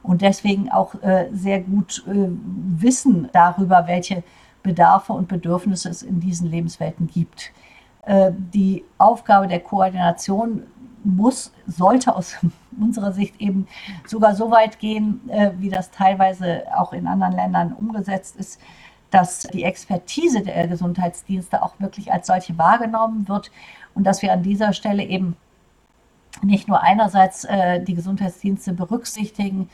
[0.04, 0.96] und deswegen auch
[1.32, 4.24] sehr gut wissen darüber, welche
[4.64, 7.52] Bedarfe und Bedürfnisse es in diesen Lebenswelten gibt.
[8.04, 10.64] Äh, die Aufgabe der Koordination
[11.04, 12.36] muss, sollte aus
[12.80, 13.68] unserer Sicht eben
[14.06, 18.60] sogar so weit gehen, äh, wie das teilweise auch in anderen Ländern umgesetzt ist,
[19.12, 23.52] dass die Expertise der Gesundheitsdienste auch wirklich als solche wahrgenommen wird
[23.96, 25.36] und dass wir an dieser Stelle eben
[26.44, 29.70] nicht nur einerseits äh, die Gesundheitsdienste berücksichtigen,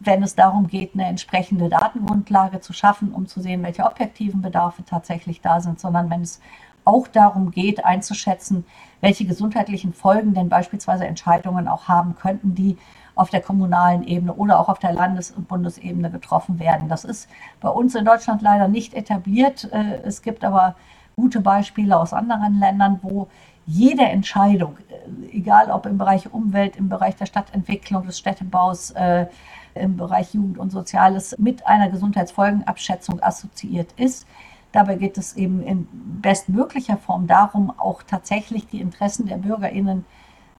[0.00, 4.84] wenn es darum geht, eine entsprechende Datengrundlage zu schaffen, um zu sehen, welche objektiven Bedarfe
[4.84, 6.40] tatsächlich da sind, sondern wenn es
[6.84, 8.64] auch darum geht, einzuschätzen,
[9.00, 12.78] welche gesundheitlichen Folgen denn beispielsweise Entscheidungen auch haben könnten, die
[13.14, 16.88] auf der kommunalen Ebene oder auch auf der Landes- und Bundesebene getroffen werden.
[16.88, 17.28] Das ist
[17.60, 19.68] bei uns in Deutschland leider nicht etabliert.
[19.72, 20.76] Äh, es gibt aber
[21.16, 23.26] gute Beispiele aus anderen Ländern, wo
[23.68, 29.26] jede Entscheidung, äh, egal ob im Bereich Umwelt, im Bereich der Stadtentwicklung, des Städtebaus, äh,
[29.74, 34.26] im Bereich Jugend und Soziales mit einer Gesundheitsfolgenabschätzung assoziiert ist.
[34.72, 40.04] Dabei geht es eben in bestmöglicher Form darum, auch tatsächlich die Interessen der Bürgerinnen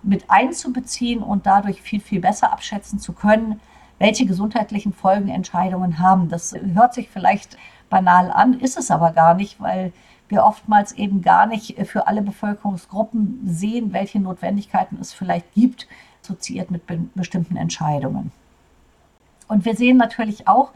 [0.03, 3.59] mit einzubeziehen und dadurch viel, viel besser abschätzen zu können,
[3.97, 6.29] welche gesundheitlichen Folgen Entscheidungen haben.
[6.29, 7.57] Das hört sich vielleicht
[7.89, 9.91] banal an, ist es aber gar nicht, weil
[10.29, 15.87] wir oftmals eben gar nicht für alle Bevölkerungsgruppen sehen, welche Notwendigkeiten es vielleicht gibt,
[16.23, 18.31] assoziiert mit be bestimmten Entscheidungen.
[19.47, 20.71] Und wir sehen natürlich auch,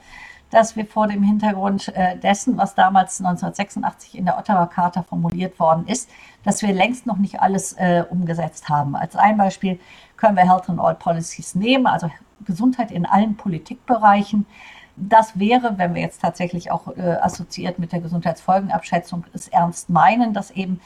[0.50, 5.60] dass wir vor dem Hintergrund äh, dessen, was damals 1986 in der Ottawa Charta formuliert
[5.60, 6.10] worden ist,
[6.44, 8.96] dass wir längst noch nicht alles äh, umgesetzt haben.
[8.96, 9.80] Als ein Beispiel
[10.16, 12.12] können wir Health and All Policies nehmen, also
[12.46, 14.46] Gesundheit in allen Politikbereichen.
[14.95, 20.34] Das wäre, wenn wir jetzt tatsächlich auch äh, assoziiert mit der Gesundheitsfolgenabschätzung es ernst meinen,
[20.34, 20.79] dass eben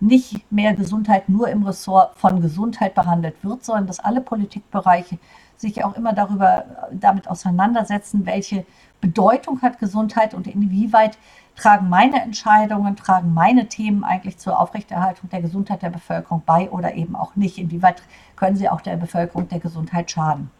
[0.00, 5.18] nicht mehr Gesundheit nur im Ressort von Gesundheit behandelt wird, sondern dass alle Politikbereiche
[5.56, 8.66] sich auch immer darüber damit auseinandersetzen, welche
[9.00, 11.16] Bedeutung hat Gesundheit und inwieweit
[11.56, 16.94] tragen meine Entscheidungen, tragen meine Themen eigentlich zur Aufrechterhaltung der Gesundheit der Bevölkerung bei oder
[16.94, 17.58] eben auch nicht?
[17.58, 18.02] Inwieweit
[18.36, 20.50] können sie auch der Bevölkerung der Gesundheit schaden?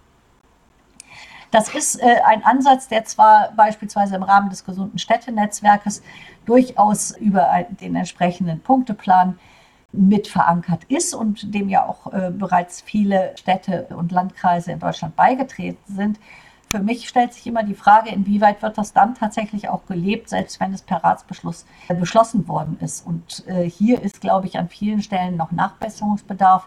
[1.54, 6.02] Das ist äh, ein Ansatz, der zwar beispielsweise im Rahmen des gesunden Städtenetzwerkes
[6.46, 7.48] durchaus über
[7.80, 9.38] den entsprechenden Punkteplan
[9.92, 15.14] mit verankert ist und dem ja auch äh, bereits viele Städte und Landkreise in Deutschland
[15.14, 16.18] beigetreten sind.
[16.66, 20.58] Für mich stellt sich immer die Frage, inwieweit wird das dann tatsächlich auch gelebt, selbst
[20.58, 23.06] wenn es per Ratsbeschluss äh, beschlossen worden ist.
[23.06, 26.66] Und äh, hier ist, glaube ich, an vielen Stellen noch Nachbesserungsbedarf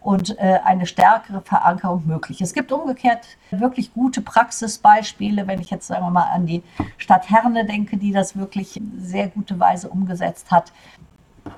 [0.00, 2.40] und äh, eine stärkere Verankerung möglich.
[2.40, 6.62] Es gibt umgekehrt wirklich gute Praxisbeispiele, wenn ich jetzt sagen wir mal an die
[6.96, 10.72] Stadt Herne denke, die das wirklich sehr gute Weise umgesetzt hat.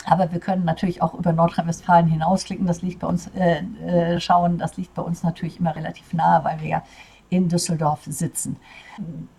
[0.06, 2.66] Aber wir können natürlich auch über Nordrhein-Westfalen hinausklicken.
[2.66, 6.44] Das liegt bei uns, äh, äh, schauen, das liegt bei uns natürlich immer relativ nahe,
[6.44, 6.82] weil wir ja
[7.28, 8.56] in Düsseldorf sitzen.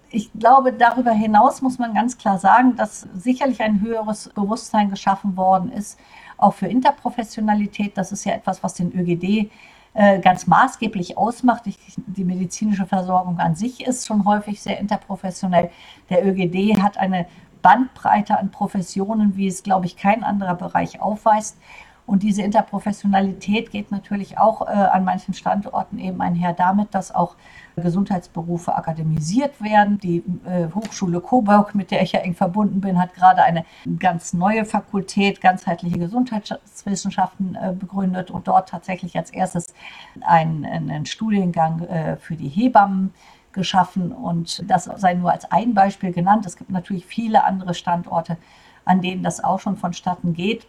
[0.10, 5.36] Ich glaube, darüber hinaus muss man ganz klar sagen, dass sicherlich ein höheres Bewusstsein geschaffen
[5.38, 6.00] worden ist,
[6.44, 7.98] auch für Interprofessionalität.
[7.98, 9.50] Das ist ja etwas, was den ÖGD
[9.96, 11.64] äh, ganz maßgeblich ausmacht.
[11.66, 15.70] die medizinische Versorgung an sich ist schon häufig sehr interprofessionell.
[16.10, 17.28] Der ÖGD hat eine
[17.62, 21.58] Bandbreite an Professionen, wie es, glaube ich, kein anderer Bereich aufweist.
[22.06, 27.36] Und diese Interprofessionalität geht natürlich auch äh, an manchen Standorten eben einher damit, dass auch
[27.76, 30.00] Gesundheitsberufe akademisiert werden.
[30.00, 33.66] Die äh, Hochschule Coburg, mit der ich ja eng verbunden bin, hat gerade eine
[34.00, 39.74] ganz neue Fakultät, ganzheitliche Gesundheitswissenschaften äh, begründet und dort tatsächlich als erstes
[40.22, 43.14] einen, einen Studiengang äh, für die Hebammen
[43.54, 44.12] geschaffen.
[44.12, 46.46] Und das sei nur als ein Beispiel genannt.
[46.46, 48.38] Es gibt natürlich viele andere Standorte,
[48.84, 50.68] an denen das auch schon vonstatten geht.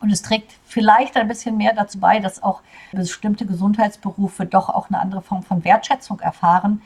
[0.00, 4.88] Und es trägt vielleicht ein bisschen mehr dazu bei, dass auch bestimmte Gesundheitsberufe doch auch
[4.88, 6.80] eine andere Form von Wertschätzung erfahren,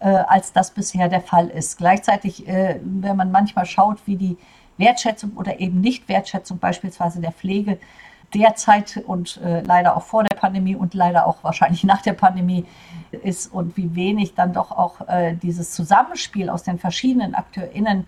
[0.00, 1.78] äh, als das bisher der Fall ist.
[1.78, 4.36] Gleichzeitig, äh, wenn man manchmal schaut, wie die
[4.78, 7.78] Wertschätzung oder eben Nicht-Wertschätzung beispielsweise der Pflege
[8.34, 12.64] derzeit und äh, leider auch vor der Pandemie und leider auch wahrscheinlich nach der Pandemie
[13.10, 18.06] ist und wie wenig dann doch auch äh, dieses Zusammenspiel aus den verschiedenen AkteurInnen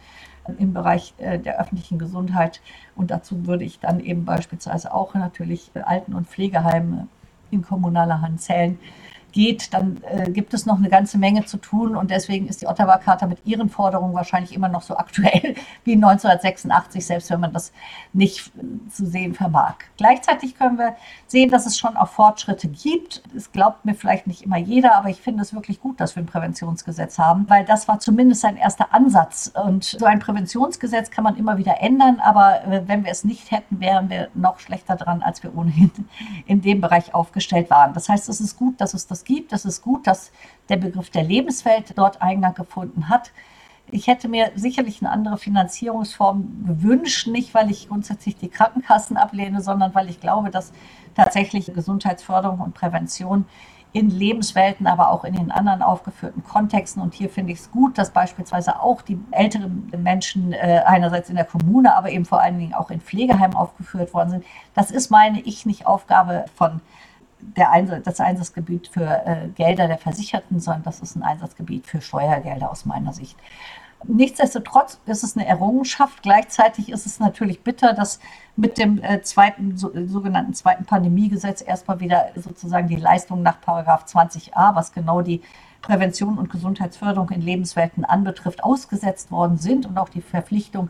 [0.58, 2.60] im Bereich äh, der öffentlichen Gesundheit.
[2.96, 7.08] Und dazu würde ich dann eben beispielsweise auch natürlich Alten- und Pflegeheime
[7.50, 8.78] in kommunaler Hand zählen
[9.34, 12.68] geht, dann äh, gibt es noch eine ganze Menge zu tun und deswegen ist die
[12.68, 17.72] Ottawa-Charta mit ihren Forderungen wahrscheinlich immer noch so aktuell wie 1986, selbst wenn man das
[18.12, 18.52] nicht
[18.90, 19.74] zu sehen vermag.
[19.96, 20.94] Gleichzeitig können wir
[21.26, 23.22] sehen, dass es schon auch Fortschritte gibt.
[23.36, 26.22] Es glaubt mir vielleicht nicht immer jeder, aber ich finde es wirklich gut, dass wir
[26.22, 31.24] ein Präventionsgesetz haben, weil das war zumindest ein erster Ansatz und so ein Präventionsgesetz kann
[31.24, 34.94] man immer wieder ändern, aber äh, wenn wir es nicht hätten, wären wir noch schlechter
[34.94, 35.90] dran, als wir ohnehin
[36.46, 37.94] in dem Bereich aufgestellt waren.
[37.94, 39.52] Das heißt, es ist gut, dass es das gibt.
[39.52, 40.32] Es ist gut, dass
[40.68, 43.32] der Begriff der Lebenswelt dort Eingang gefunden hat.
[43.90, 49.60] Ich hätte mir sicherlich eine andere Finanzierungsform gewünscht, nicht weil ich grundsätzlich die Krankenkassen ablehne,
[49.60, 50.72] sondern weil ich glaube, dass
[51.14, 53.44] tatsächlich Gesundheitsförderung und Prävention
[53.94, 57.00] in Lebenswelten, aber auch in den anderen aufgeführten Kontexten.
[57.00, 61.36] Und hier finde ich es gut, dass beispielsweise auch die älteren Menschen äh, einerseits in
[61.36, 64.44] der Kommune, aber eben vor allen Dingen auch in Pflegeheimen aufgeführt worden sind.
[64.74, 66.80] Das ist, meine ich, nicht Aufgabe von
[67.56, 72.00] der Einsatz, das Einsatzgebiet für äh, Gelder der Versicherten, sondern das ist ein Einsatzgebiet für
[72.00, 73.36] Steuergelder aus meiner Sicht.
[74.06, 76.22] Nichtsdestotrotz ist es eine Errungenschaft.
[76.22, 78.20] Gleichzeitig ist es natürlich bitter, dass
[78.56, 84.04] mit dem äh, zweiten, so, sogenannten zweiten Pandemiegesetz erstmal wieder sozusagen die Leistungen nach Paragraph
[84.04, 85.40] 20a, was genau die
[85.80, 90.88] Prävention und Gesundheitsförderung in Lebenswelten anbetrifft, ausgesetzt worden sind und auch die Verpflichtung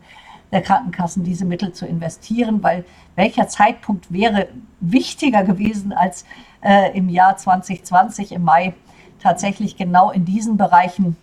[0.54, 2.84] der Krankenkassen, diese Mittel zu investieren, weil
[3.16, 4.48] welcher Zeitpunkt wäre
[4.80, 6.24] wichtiger gewesen als
[6.62, 8.72] äh, im Jahr 2020 im Mai
[9.20, 11.16] tatsächlich genau in diesen Bereichen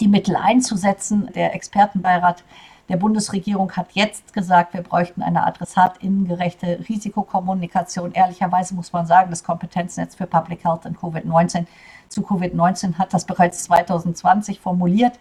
[0.00, 1.28] die Mittel einzusetzen.
[1.34, 2.44] Der Expertenbeirat
[2.88, 8.12] der Bundesregierung hat jetzt gesagt, wir bräuchten eine adressatinnengerechte Risikokommunikation.
[8.12, 11.66] Ehrlicherweise muss man sagen, das Kompetenznetz für Public Health und Covid-19
[12.08, 15.18] zu Covid-19 hat das bereits 2020 formuliert.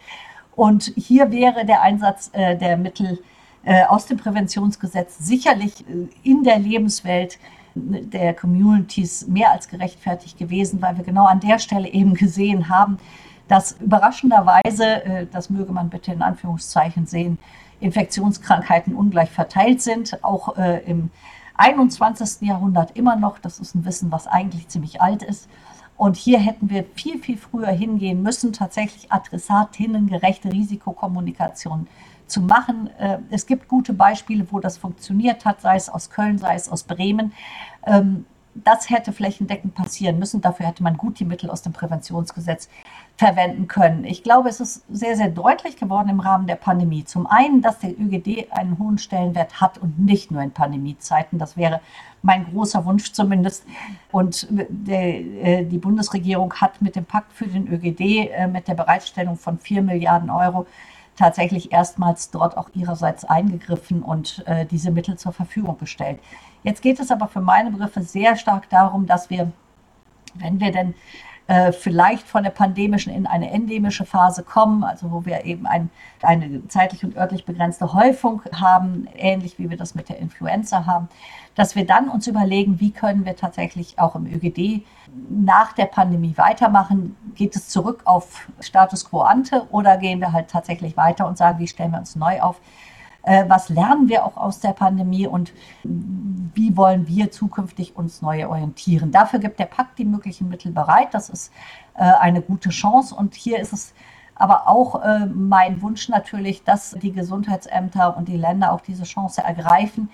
[0.60, 3.24] Und hier wäre der Einsatz äh, der Mittel
[3.64, 7.40] äh, aus dem Präventionsgesetz sicherlich äh, in der Lebenswelt
[7.76, 12.68] äh, der Communities mehr als gerechtfertigt gewesen, weil wir genau an der Stelle eben gesehen
[12.68, 12.98] haben,
[13.48, 17.38] dass überraschenderweise, äh, das möge man bitte in Anführungszeichen sehen,
[17.80, 21.12] Infektionskrankheiten ungleich verteilt sind, auch im
[21.56, 22.46] 21.
[22.46, 23.40] Jahrhundert immer noch.
[23.40, 25.48] Das ist ein Wissen, was eigentlich ziemlich alt ist.
[26.00, 31.88] Und hier hätten wir viel, viel früher hingehen müssen, tatsächlich adressatinnengerechte Risikokommunikation
[32.26, 32.90] zu machen.
[32.98, 36.70] Äh, es gibt gute Beispiele, wo das funktioniert hat, sei es aus Köln, sei es
[36.70, 37.34] aus Bremen.
[38.56, 40.42] Das hätte flächendeckend passieren müssen.
[40.42, 42.68] Dafür hätte man gut die Mittel aus dem Präventionsgesetz
[43.18, 44.06] verwenden können.
[44.06, 47.04] Ich glaube, es ist sehr, sehr deutlich geworden im Rahmen der Pandemie.
[47.04, 51.38] Zum einen, dass der ÖGD einen hohen Stellenwert hat und nicht nur in Pandemiezeiten.
[51.38, 51.82] Das wäre
[52.22, 53.66] mein großer Wunsch zumindest.
[54.12, 54.48] Und
[54.88, 59.60] äh, die Bundesregierung hat mit dem Pakt für den ÖGD, äh, mit der Bereitstellung von
[59.60, 60.66] 4 Milliarden Euro,
[61.20, 66.20] tatsächlich erstmals dort auch ihrerseits eingegriffen und äh, diese Mittel zur Verfügung gestellt.
[66.64, 69.52] Jetzt geht es aber für meine Begriffe sehr stark darum, dass wir,
[70.36, 70.96] wenn wir denn
[71.50, 75.90] äh, vielleicht von der pandemischen in eine endemische Phase kommen, also wo wir eben ein,
[76.22, 81.10] eine zeitlich und örtlich begrenzte Häufung haben, ähnlich wie wir das mit der Influenza haben,
[81.56, 84.86] dass wir dann uns überlegen, wie können wir tatsächlich auch im ÖGD
[85.28, 87.18] nach der Pandemie weitermachen.
[87.34, 91.58] Geht es zurück auf Status quo ante oder gehen wir halt tatsächlich weiter und sagen,
[91.58, 92.62] wie stellen wir uns neu auf?
[93.24, 95.54] Äh, was lernen wir auch aus der Pandemie und
[95.84, 99.12] wie wollen wir zukünftig uns neu orientieren.
[99.12, 101.14] Dafür gibt der Pakt die möglichen Mittel bereit.
[101.14, 101.52] Das ist
[101.96, 103.94] äh, eine gute Chance und hier ist es
[104.36, 109.44] aber auch äh, mein Wunsch natürlich, dass die Gesundheitsämter und die Länder auch diese Chance
[109.44, 110.10] ergreifen,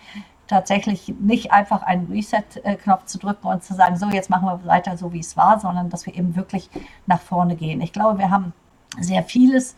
[0.48, 4.98] tatsächlich nicht einfach einen Reset-Knopf zu drücken und zu sagen, so jetzt machen wir weiter
[4.98, 6.70] so, wie es war, sondern dass wir eben wirklich
[7.06, 7.82] nach vorne gehen.
[7.82, 8.54] Ich glaube, wir haben
[9.00, 9.76] sehr vieles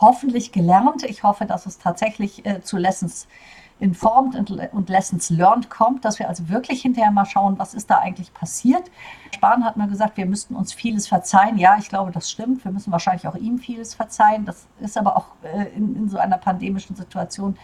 [0.00, 1.02] hoffentlich gelernt.
[1.02, 3.26] Ich hoffe, dass es tatsächlich äh, zu Lessons
[3.78, 7.90] informed und, und, Lessons learned kommt, dass wir also wirklich hinterher mal schauen, was ist
[7.90, 8.90] da eigentlich passiert.
[9.34, 11.58] Spahn hat mal gesagt, wir müssten uns vieles verzeihen.
[11.58, 12.64] Ja, ich glaube, das stimmt.
[12.64, 14.46] Wir müssen wahrscheinlich auch ihm vieles verzeihen.
[14.46, 17.58] Das ist aber auch äh, in, in so einer pandemischen Situation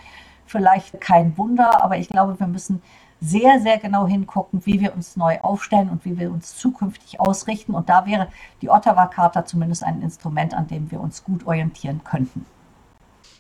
[0.45, 1.83] vielleicht kein Wunder.
[1.83, 2.83] Aber ich glaube, wir müssen
[3.23, 7.75] sehr, sehr genau hingucken, wie wir uns neu aufstellen und wie wir uns zukünftig ausrichten.
[7.75, 8.29] Und da wäre
[8.61, 12.45] die Ottawa-Charta zumindest ein Instrument, an dem wir uns gut orientieren könnten.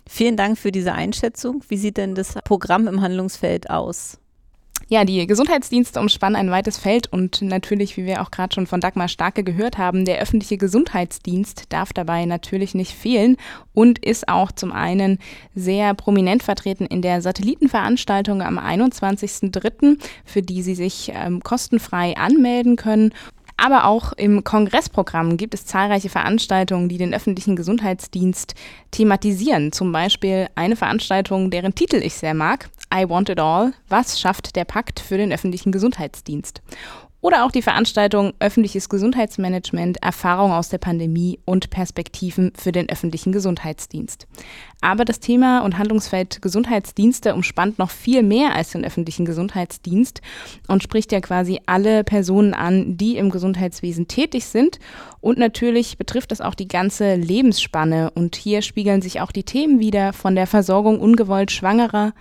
[0.06, 1.64] Vielen Dank für diese Einschätzung.
[1.68, 4.18] Wie sieht denn das Programm im Handlungsfeld aus?
[4.88, 8.80] Ja, die Gesundheitsdienste umspannen ein weites Feld und natürlich, wie wir auch gerade schon von
[8.80, 13.36] Dagmar Starke gehört haben, der öffentliche Gesundheitsdienst darf dabei natürlich nicht fehlen
[13.74, 15.18] und ist auch zum einen
[15.54, 22.76] sehr prominent vertreten in der Satellitenveranstaltung am 21.03., für die Sie sich ähm, kostenfrei anmelden
[22.76, 23.12] können.
[23.56, 28.54] Aber auch im Kongressprogramm gibt es zahlreiche Veranstaltungen, die den öffentlichen Gesundheitsdienst
[28.90, 29.70] thematisieren.
[29.70, 33.72] Zum Beispiel eine Veranstaltung, deren Titel ich sehr mag, I Want It All.
[33.88, 36.60] Was schafft der Pakt für den öffentlichen Gesundheitsdienst?
[37.22, 43.32] Oder auch die Veranstaltung Öffentliches Gesundheitsmanagement, Erfahrung aus der Pandemie und Perspektiven für den öffentlichen
[43.32, 44.26] Gesundheitsdienst.
[44.82, 50.20] Aber das Thema und Handlungsfeld Gesundheitsdienste umspannt noch viel mehr als den öffentlichen Gesundheitsdienst
[50.66, 54.80] und spricht ja quasi alle Personen an, die im Gesundheitswesen tätig sind.
[55.20, 58.10] Und natürlich betrifft es auch die ganze Lebensspanne.
[58.10, 62.12] Und hier spiegeln sich auch die Themen wieder von der Versorgung ungewollt Schwangerer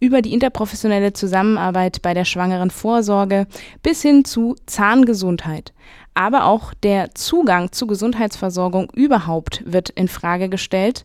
[0.00, 3.46] über die interprofessionelle Zusammenarbeit bei der schwangeren Vorsorge
[3.82, 5.74] bis hin zu Zahngesundheit.
[6.14, 11.04] Aber auch der Zugang zu Gesundheitsversorgung überhaupt wird in Frage gestellt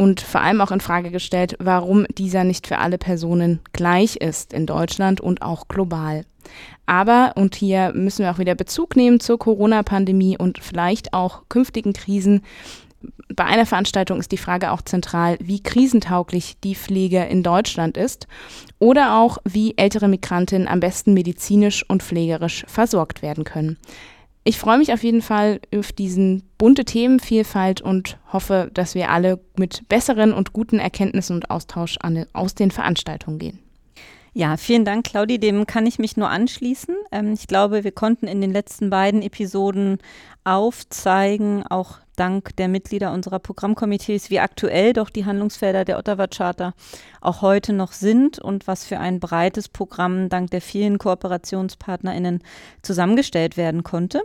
[0.00, 4.54] und vor allem auch in Frage gestellt, warum dieser nicht für alle Personen gleich ist
[4.54, 6.24] in Deutschland und auch global.
[6.86, 11.92] Aber, und hier müssen wir auch wieder Bezug nehmen zur Corona-Pandemie und vielleicht auch künftigen
[11.92, 12.40] Krisen,
[13.34, 18.26] bei einer Veranstaltung ist die Frage auch zentral, wie krisentauglich die Pflege in Deutschland ist
[18.78, 23.76] oder auch, wie ältere Migrantinnen am besten medizinisch und pflegerisch versorgt werden können.
[24.42, 29.38] Ich freue mich auf jeden Fall auf diesen bunte Themenvielfalt und hoffe, dass wir alle
[29.56, 33.58] mit besseren und guten Erkenntnissen und Austausch an, aus den Veranstaltungen gehen.
[34.32, 35.38] Ja, vielen Dank, Claudi.
[35.38, 36.94] Dem kann ich mich nur anschließen.
[37.10, 39.98] Ähm, ich glaube, wir konnten in den letzten beiden Episoden
[40.44, 46.74] aufzeigen, auch dank der Mitglieder unserer Programmkomitees, wie aktuell doch die Handlungsfelder der Ottawa Charta
[47.22, 52.42] auch heute noch sind und was für ein breites Programm dank der vielen KooperationspartnerInnen
[52.82, 54.22] zusammengestellt werden konnte.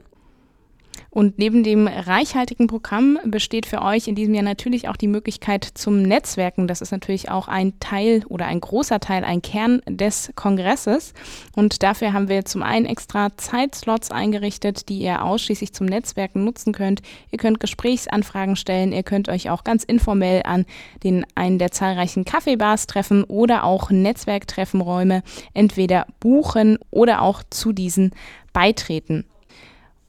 [1.09, 5.63] Und neben dem reichhaltigen Programm besteht für euch in diesem Jahr natürlich auch die Möglichkeit
[5.63, 6.67] zum Netzwerken.
[6.67, 11.13] Das ist natürlich auch ein Teil oder ein großer Teil, ein Kern des Kongresses.
[11.55, 16.73] Und dafür haben wir zum einen extra Zeitslots eingerichtet, die ihr ausschließlich zum Netzwerken nutzen
[16.73, 17.01] könnt.
[17.31, 20.65] Ihr könnt Gesprächsanfragen stellen, ihr könnt euch auch ganz informell an
[21.03, 28.11] den einen der zahlreichen Kaffeebars treffen oder auch Netzwerktreffenräume entweder buchen oder auch zu diesen
[28.53, 29.25] beitreten.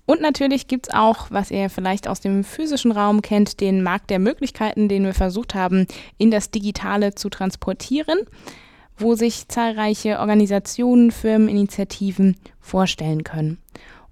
[0.07, 4.09] Und natürlich gibt es auch, was ihr vielleicht aus dem physischen Raum kennt, den Markt
[4.11, 5.87] der Möglichkeiten, den wir versucht haben,
[6.17, 8.21] in das Digitale zu transportieren,
[8.97, 13.59] wo sich zahlreiche Organisationen, Firmen, Initiativen vorstellen können.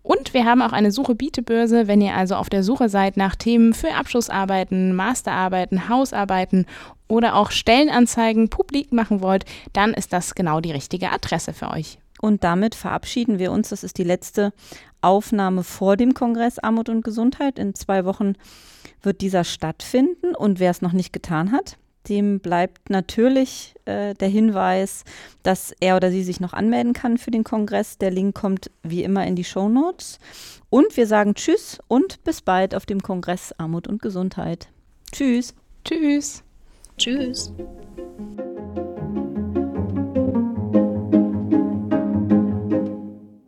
[0.03, 1.89] Und wir haben auch eine Suche-Biete-Börse.
[1.89, 6.67] Wenn ihr also auf der Suche seid nach Themen für Abschlussarbeiten, Masterarbeiten, Hausarbeiten
[7.09, 11.99] oder auch Stellenanzeigen publik machen wollt, dann ist das genau die richtige Adresse für euch.
[12.21, 13.71] Und damit verabschieden wir uns.
[13.71, 14.53] Das ist die letzte
[15.05, 17.59] Aufnahme vor dem Kongress Armut und Gesundheit.
[17.59, 18.35] In zwei Wochen
[19.03, 20.35] wird dieser stattfinden.
[20.35, 21.77] Und wer es noch nicht getan hat,
[22.09, 25.05] dem bleibt natürlich äh, der Hinweis,
[25.43, 27.99] dass er oder sie sich noch anmelden kann für den Kongress.
[27.99, 30.19] Der Link kommt wie immer in die Show Notes.
[30.71, 34.69] Und wir sagen Tschüss und bis bald auf dem Kongress Armut und Gesundheit.
[35.13, 35.55] Tschüss.
[35.85, 36.43] Tschüss.
[36.99, 37.53] Tschüss.